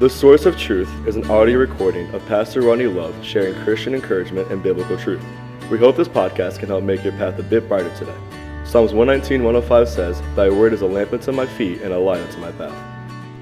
[0.00, 4.50] The Source of Truth is an audio recording of Pastor Ronnie Love sharing Christian encouragement
[4.50, 5.24] and biblical truth.
[5.70, 8.16] We hope this podcast can help make your path a bit brighter today.
[8.64, 12.20] Psalms 119, 105 says, Thy word is a lamp unto my feet and a light
[12.20, 12.74] unto my path.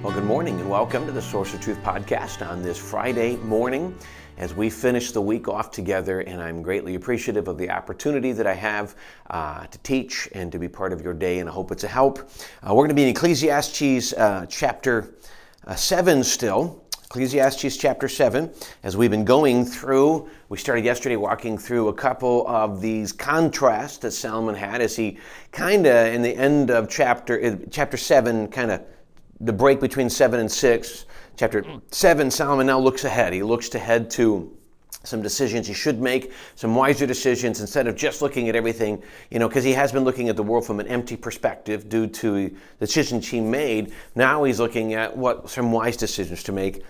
[0.02, 3.96] Well, good morning and welcome to the Source of Truth podcast on this Friday morning
[4.36, 6.20] as we finish the week off together.
[6.20, 8.94] And I'm greatly appreciative of the opportunity that I have
[9.30, 11.88] uh, to teach and to be part of your day, and I hope it's a
[11.88, 12.18] help.
[12.62, 15.14] Uh, we're going to be in Ecclesiastes uh, chapter
[15.66, 16.82] uh, 7 still.
[17.04, 18.50] Ecclesiastes chapter 7,
[18.84, 23.98] as we've been going through, we started yesterday walking through a couple of these contrasts
[23.98, 25.18] that Solomon had as he
[25.50, 28.80] kind of, in the end of chapter, uh, chapter 7, kind of
[29.40, 31.04] the break between 7 and 6.
[31.36, 33.34] Chapter 7, Solomon now looks ahead.
[33.34, 34.56] He looks ahead to
[35.04, 39.38] some decisions he should make, some wiser decisions instead of just looking at everything, you
[39.38, 42.48] know, because he has been looking at the world from an empty perspective due to
[42.48, 43.92] the decisions he made.
[44.14, 46.82] Now he's looking at what some wise decisions to make.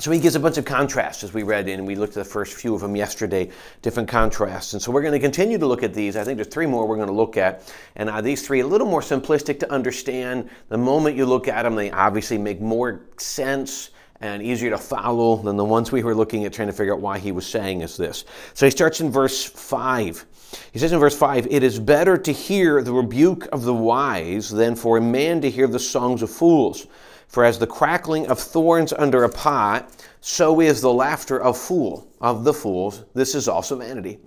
[0.00, 2.30] So he gives a bunch of contrasts as we read in, we looked at the
[2.30, 3.50] first few of them yesterday,
[3.82, 4.72] different contrasts.
[4.72, 6.16] And so we're going to continue to look at these.
[6.16, 7.70] I think there's three more we're going to look at.
[7.96, 10.48] And uh, these three, a little more simplistic to understand.
[10.70, 15.36] The moment you look at them, they obviously make more sense and easier to follow
[15.36, 17.80] than the ones we were looking at trying to figure out why he was saying
[17.80, 18.24] is this.
[18.54, 20.26] So he starts in verse 5.
[20.72, 24.50] He says in verse 5, It is better to hear the rebuke of the wise
[24.50, 26.86] than for a man to hear the songs of fools.
[27.28, 32.08] For as the crackling of thorns under a pot, so is the laughter of fool
[32.20, 33.04] of the fools.
[33.14, 34.18] This is also vanity.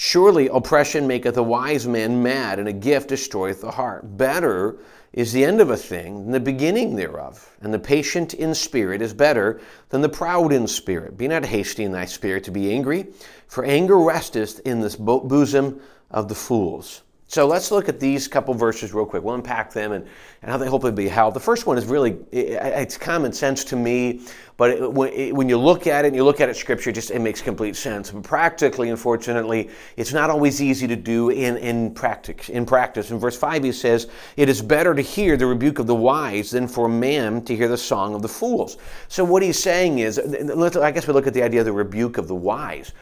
[0.00, 4.16] Surely oppression maketh a wise man mad, and a gift destroyeth the heart.
[4.16, 4.78] Better
[5.12, 7.56] is the end of a thing than the beginning thereof.
[7.60, 11.18] And the patient in spirit is better than the proud in spirit.
[11.18, 13.08] Be not hasty in thy spirit to be angry,
[13.48, 15.80] for anger resteth in the bosom
[16.12, 17.02] of the fools.
[17.30, 19.22] So let's look at these couple verses real quick.
[19.22, 20.06] We'll unpack them and,
[20.40, 21.34] and how they hopefully be helped.
[21.34, 24.22] The first one is really, it's common sense to me,
[24.56, 27.20] but it, when you look at it and you look at it scripture, just it
[27.20, 28.10] makes complete sense.
[28.10, 32.48] But practically, unfortunately, it's not always easy to do in, in practice.
[32.48, 34.08] In practice, in verse 5, he says,
[34.38, 37.68] It is better to hear the rebuke of the wise than for man to hear
[37.68, 38.78] the song of the fools.
[39.08, 42.16] So what he's saying is, I guess we look at the idea of the rebuke
[42.16, 42.92] of the wise.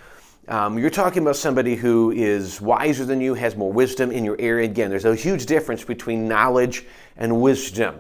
[0.49, 4.37] Um, you're talking about somebody who is wiser than you, has more wisdom in your
[4.39, 4.65] area.
[4.65, 6.85] Again, there's a huge difference between knowledge
[7.17, 7.99] and wisdom.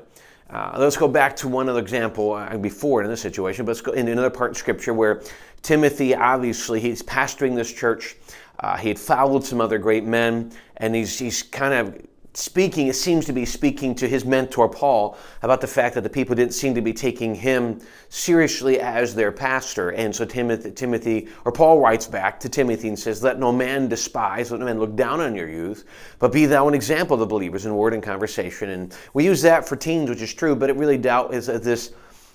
[0.49, 3.81] Uh, let's go back to one other example uh, before in this situation, but let's
[3.81, 5.23] go in another part in Scripture where
[5.62, 8.15] Timothy, obviously, he's pastoring this church.
[8.61, 12.01] Uh, he had followed some other great men, and he's, he's kind of
[12.37, 16.11] speaking, it seems to be speaking to his mentor Paul about the fact that the
[16.11, 17.81] people didn't seem to be taking him
[18.11, 19.91] seriously as their pastor.
[19.91, 23.89] And so Timothy, Timothy, or Paul writes back to Timothy and says, Let no man
[23.89, 25.85] despise, let no man look down on your youth,
[26.19, 28.71] but be thou an example to believers in word and conversation.
[28.71, 31.59] And we use that for teens, which is true, but it really doubt is uh,
[31.59, 31.93] this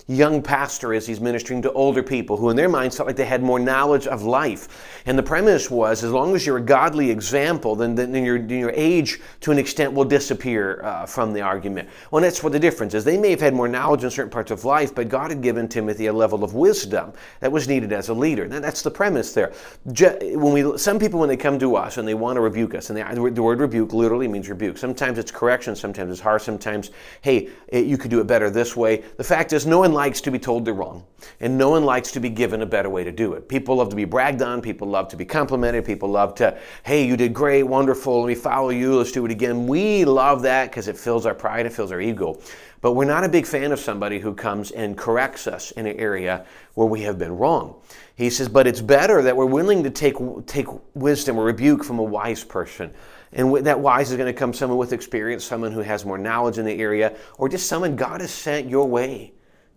[0.08, 3.24] young pastor as he's ministering to older people who in their minds felt like they
[3.24, 5.02] had more knowledge of life.
[5.06, 8.72] And the premise was as long as you're a godly example, then, then your, your
[8.74, 11.88] age to an extent will disappear uh, from the argument.
[12.10, 13.04] Well, that's what the difference is.
[13.04, 15.68] They may have had more knowledge in certain parts of life, but God had given
[15.68, 18.44] Timothy a level of wisdom that was needed as a leader.
[18.44, 19.52] And that's the premise there.
[19.84, 22.90] When we, some people, when they come to us and they want to rebuke us,
[22.90, 24.78] and they, the word rebuke literally means rebuke.
[24.78, 26.90] Sometimes it's correction, sometimes it's harsh, sometimes,
[27.20, 29.02] hey, you could do it better this way.
[29.16, 31.04] The fact is, no one likes to be told they're wrong,
[31.40, 33.48] and no one likes to be given a better way to do it.
[33.48, 37.06] People love to be bragged on, people love to be complimented, people love to, hey,
[37.06, 39.66] you did great, wonderful, let me follow you, let's do it again.
[39.66, 42.40] We love that because it fills our pride, it fills our ego.
[42.80, 45.96] But we're not a big fan of somebody who comes and corrects us in an
[45.98, 47.76] area where we have been wrong.
[48.16, 50.16] He says, but it's better that we're willing to take,
[50.46, 52.92] take wisdom or rebuke from a wise person.
[53.32, 56.58] And that wise is going to come someone with experience, someone who has more knowledge
[56.58, 59.32] in the area, or just someone God has sent your way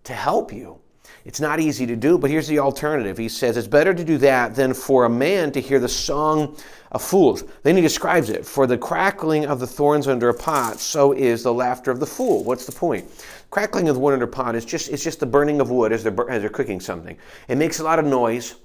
[0.05, 0.79] to help you.
[1.25, 3.17] It's not easy to do, but here's the alternative.
[3.17, 6.55] He says it's better to do that than for a man to hear the song
[6.91, 7.43] of fools.
[7.63, 11.41] Then he describes it For the crackling of the thorns under a pot, so is
[11.41, 12.43] the laughter of the fool.
[12.43, 13.05] What's the point?
[13.49, 15.91] Crackling of the wood under a pot is just, it's just the burning of wood
[15.91, 17.17] as they're, as they're cooking something.
[17.47, 18.55] It makes a lot of noise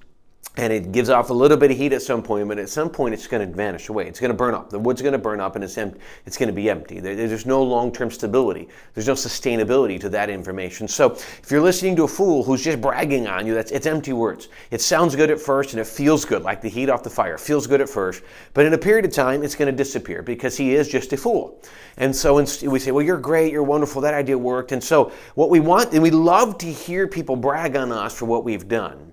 [0.60, 2.90] and it gives off a little bit of heat at some point, but at some
[2.90, 4.06] point it's going to vanish away.
[4.06, 4.68] It's going to burn up.
[4.68, 5.96] The wood's going to burn up and it's, em-
[6.26, 7.00] it's going to be empty.
[7.00, 8.68] There, there's no long term stability.
[8.92, 10.86] There's no sustainability to that information.
[10.86, 14.12] So if you're listening to a fool who's just bragging on you, that's, it's empty
[14.12, 14.50] words.
[14.70, 17.36] It sounds good at first and it feels good, like the heat off the fire.
[17.36, 18.22] It feels good at first,
[18.52, 21.16] but in a period of time it's going to disappear because he is just a
[21.16, 21.62] fool.
[21.96, 24.72] And so we say, well, you're great, you're wonderful, that idea worked.
[24.72, 28.26] And so what we want, and we love to hear people brag on us for
[28.26, 29.10] what we've done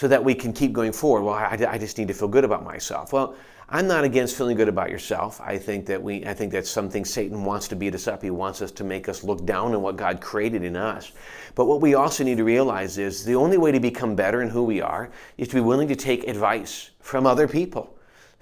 [0.00, 1.24] so that we can keep going forward.
[1.24, 3.12] Well, I, I, just need to feel good about myself.
[3.12, 3.34] Well,
[3.68, 5.38] I'm not against feeling good about yourself.
[5.42, 8.22] I think that we I think that's something Satan wants to beat us up.
[8.22, 11.12] He wants us to make us look down on what God created in us.
[11.54, 14.48] But what we also need to realize is the only way to become better in
[14.48, 17.94] who we are is to be willing to take advice from other people.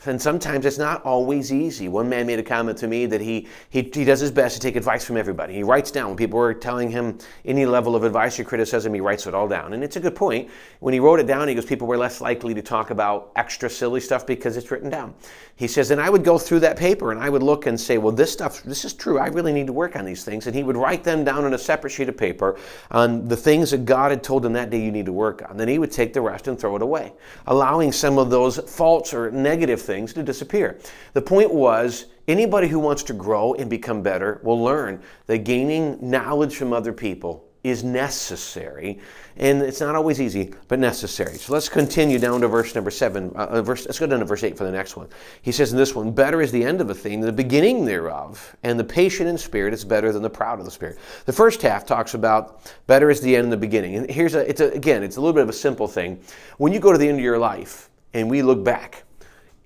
[0.07, 1.89] And sometimes it's not always easy.
[1.89, 4.61] One man made a comment to me that he, he, he does his best to
[4.61, 5.55] take advice from everybody.
[5.55, 9.01] He writes down when people are telling him any level of advice or criticism, he
[9.01, 9.73] writes it all down.
[9.73, 10.51] And it's a good point.
[10.79, 13.69] When he wrote it down, he goes, people were less likely to talk about extra
[13.69, 15.15] silly stuff because it's written down.
[15.57, 17.99] He says, and I would go through that paper and I would look and say,
[17.99, 19.19] well, this stuff, this is true.
[19.19, 20.47] I really need to work on these things.
[20.47, 22.57] And he would write them down on a separate sheet of paper
[22.93, 25.57] on the things that God had told him that day you need to work on.
[25.57, 27.13] Then he would take the rest and throw it away,
[27.49, 30.79] allowing some of those false or negative things to disappear.
[31.15, 35.99] The point was anybody who wants to grow and become better will learn that gaining
[36.01, 39.01] knowledge from other people is necessary,
[39.37, 41.37] and it's not always easy, but necessary.
[41.37, 43.33] So let's continue down to verse number seven.
[43.35, 45.09] Uh, uh, verse, let's go down to verse eight for the next one.
[45.43, 47.85] He says in this one, "Better is the end of a thing than the beginning
[47.85, 51.33] thereof, and the patient in spirit is better than the proud of the spirit." The
[51.33, 54.61] first half talks about better is the end and the beginning, and here's a, it's
[54.61, 56.21] a, again, it's a little bit of a simple thing.
[56.59, 59.05] When you go to the end of your life and we look back,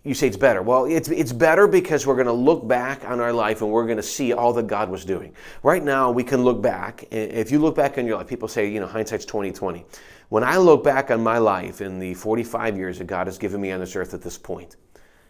[0.05, 0.63] you say it's better.
[0.63, 3.85] Well, it's, it's better because we're going to look back on our life and we're
[3.85, 5.33] going to see all that God was doing.
[5.63, 7.05] Right now, we can look back.
[7.13, 9.85] If you look back on your life, people say, you know, hindsight's 2020.
[10.29, 13.61] When I look back on my life in the 45 years that God has given
[13.61, 14.77] me on this earth at this point,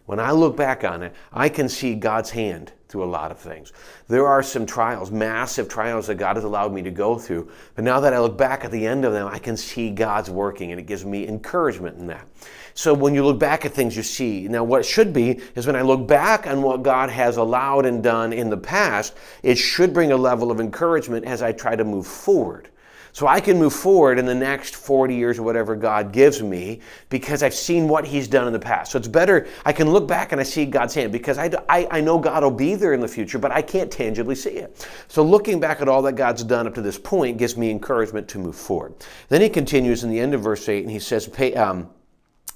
[0.05, 3.39] when I look back on it, I can see God's hand through a lot of
[3.39, 3.71] things.
[4.07, 7.49] There are some trials, massive trials that God has allowed me to go through.
[7.75, 10.29] But now that I look back at the end of them, I can see God's
[10.29, 12.27] working and it gives me encouragement in that.
[12.75, 14.47] So when you look back at things, you see.
[14.47, 18.03] Now, what should be is when I look back on what God has allowed and
[18.03, 21.83] done in the past, it should bring a level of encouragement as I try to
[21.83, 22.69] move forward.
[23.13, 26.79] So I can move forward in the next 40 years or whatever God gives me
[27.09, 28.91] because I've seen what He's done in the past.
[28.91, 31.87] So it's better, I can look back and I see God's hand because I, I,
[31.91, 34.87] I know God will be there in the future, but I can't tangibly see it.
[35.07, 38.27] So looking back at all that God's done up to this point gives me encouragement
[38.29, 38.95] to move forward.
[39.29, 41.89] Then He continues in the end of verse 8 and He says, um,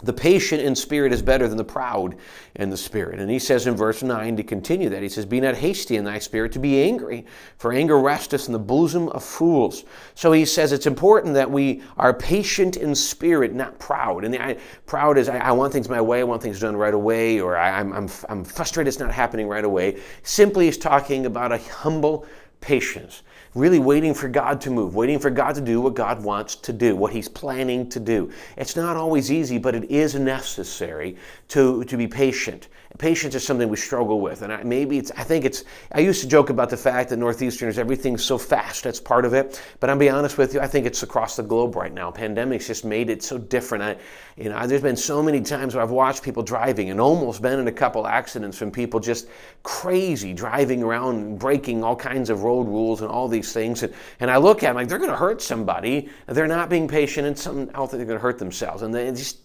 [0.04, 2.16] the patient in spirit is better than the proud
[2.56, 3.20] in the spirit.
[3.20, 6.06] And he says in verse 9 to continue that, he says, Be not hasty in
[6.06, 7.26] thy spirit to be angry,
[7.58, 9.86] for anger resteth in the bosom of fools.
[10.14, 14.24] So he says it's important that we are patient in spirit, not proud.
[14.24, 16.94] And I, proud is I, I, want things my way, I want things done right
[16.94, 20.00] away, or I, I'm, I'm, I'm frustrated it's not happening right away.
[20.22, 22.28] Simply is talking about a humble
[22.62, 23.24] patience
[23.56, 26.74] really waiting for God to move, waiting for God to do what God wants to
[26.74, 28.31] do, what He's planning to do.
[28.56, 31.18] It's not always easy, but it is necessary
[31.50, 32.68] to, to be patient
[32.98, 35.12] patience is something we struggle with, and I, maybe it's.
[35.12, 35.64] I think it's.
[35.92, 38.84] I used to joke about the fact that Northeasterners everything's so fast.
[38.84, 39.62] That's part of it.
[39.80, 40.60] But I'll be honest with you.
[40.60, 42.12] I think it's across the globe right now.
[42.12, 43.84] Pandemics just made it so different.
[43.84, 43.98] I,
[44.42, 47.60] you know, there's been so many times where I've watched people driving and almost been
[47.60, 49.28] in a couple accidents from people just
[49.64, 53.84] crazy driving around, and breaking all kinds of road rules and all these things.
[53.84, 56.10] And, and I look at them like they're going to hurt somebody.
[56.28, 58.82] They're not being patient, and some I don't think they're going to hurt themselves.
[58.82, 59.40] And they just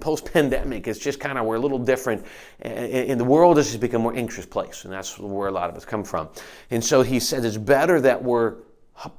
[0.00, 2.24] post pandemic, it's just kind of we're a little different
[2.86, 5.70] in the world this has become a more anxious place, and that's where a lot
[5.70, 6.28] of us come from.
[6.70, 8.56] And so he says it's better that we're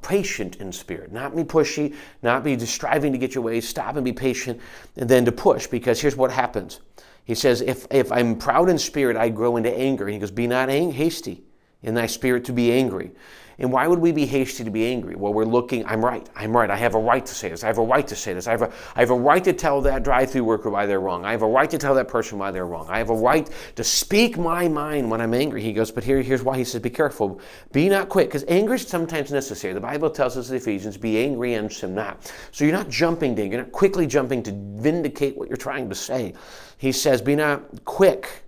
[0.01, 3.95] patient in spirit, not be pushy, not be just striving to get your way, stop
[3.95, 4.59] and be patient,
[4.95, 6.79] and then to push, because here's what happens.
[7.25, 10.05] He says, if, if I'm proud in spirit, I grow into anger.
[10.05, 11.43] And he goes, Be not hasty
[11.87, 13.11] in thy spirit to be angry.
[13.59, 15.15] And why would we be hasty to be angry?
[15.15, 17.67] Well, we're looking, I'm right, I'm right, I have a right to say this, I
[17.67, 19.81] have a right to say this, I have a, I have a right to tell
[19.81, 22.37] that drive through worker why they're wrong, I have a right to tell that person
[22.37, 25.63] why they're wrong, I have a right to speak my mind when I'm angry.
[25.63, 28.75] He goes, but here, here's why he says, be careful, be not quick, because anger
[28.75, 29.73] is sometimes necessary.
[29.73, 32.31] The Bible tells us in Ephesians, be angry and sin not.
[32.51, 35.95] So you're not jumping to, you're not quickly jumping to vindicate what you're trying to
[35.95, 36.35] say.
[36.77, 38.43] He says, be not quick,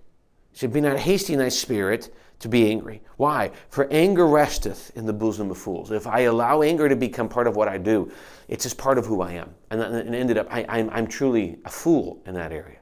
[0.52, 3.02] he said, be not hasty in thy spirit to be angry.
[3.16, 3.52] Why?
[3.68, 5.90] For anger resteth in the bosom of fools.
[5.90, 8.10] If I allow anger to become part of what I do,
[8.48, 9.54] it's just part of who I am.
[9.70, 12.78] And, and ended up, I, I'm, I'm truly a fool in that area.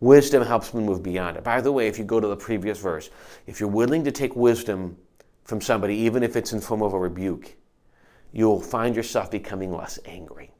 [0.00, 1.44] Wisdom helps me move beyond it.
[1.44, 3.10] By the way, if you go to the previous verse,
[3.46, 4.98] if you're willing to take wisdom
[5.44, 7.54] from somebody, even if it's in form of a rebuke,
[8.32, 10.50] you'll find yourself becoming less angry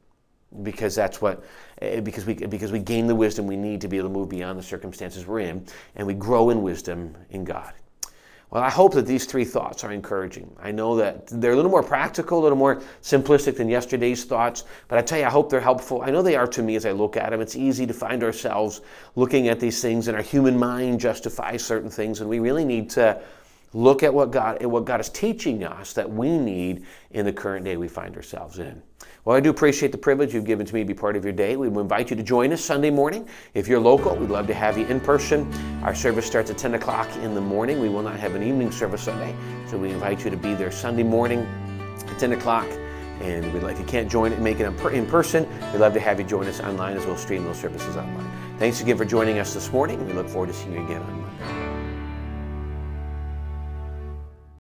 [0.63, 1.43] because that's what
[1.81, 4.29] eh, because we because we gain the wisdom we need to be able to move
[4.29, 7.73] beyond the circumstances we're in and we grow in wisdom in God.
[8.49, 10.55] Well, I hope that these three thoughts are encouraging.
[10.61, 14.63] I know that they're a little more practical, a little more simplistic than yesterday's thoughts,
[14.87, 16.01] but I tell you, I hope they're helpful.
[16.01, 17.41] I know they are to me as I look at them.
[17.41, 18.79] It's easy to find ourselves
[19.15, 22.89] looking at these things, and our human mind justifies certain things, and we really need
[22.91, 23.21] to
[23.73, 27.65] look at what God, what God is teaching us that we need in the current
[27.65, 28.81] day we find ourselves in.
[29.27, 31.33] Well, I do appreciate the privilege you've given to me to be part of your
[31.33, 31.57] day.
[31.57, 33.27] We invite you to join us Sunday morning.
[33.55, 35.53] If you're local, we'd love to have you in person.
[35.83, 37.81] Our service starts at 10 o'clock in the morning.
[37.81, 39.35] We will not have an evening service Sunday,
[39.69, 41.41] so we invite you to be there Sunday morning
[42.07, 42.69] at 10 o'clock.
[43.19, 45.45] And we'd like, if you can't join it, make it in person.
[45.73, 48.31] We'd love to have you join us online as we'll stream those services online.
[48.59, 50.05] Thanks again for joining us this morning.
[50.07, 51.26] We look forward to seeing you again on Monday.